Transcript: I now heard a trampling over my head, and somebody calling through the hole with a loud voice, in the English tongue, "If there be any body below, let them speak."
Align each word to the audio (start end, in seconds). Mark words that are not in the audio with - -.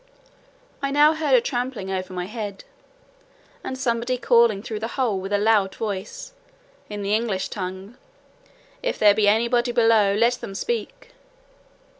I 0.81 0.89
now 0.89 1.13
heard 1.13 1.35
a 1.35 1.41
trampling 1.41 1.91
over 1.91 2.11
my 2.11 2.25
head, 2.25 2.63
and 3.63 3.77
somebody 3.77 4.17
calling 4.17 4.63
through 4.63 4.79
the 4.79 4.87
hole 4.97 5.19
with 5.19 5.31
a 5.31 5.37
loud 5.37 5.75
voice, 5.75 6.33
in 6.89 7.03
the 7.03 7.13
English 7.13 7.49
tongue, 7.49 7.97
"If 8.81 8.97
there 8.97 9.13
be 9.13 9.27
any 9.27 9.47
body 9.47 9.71
below, 9.71 10.15
let 10.15 10.41
them 10.41 10.55
speak." 10.55 11.11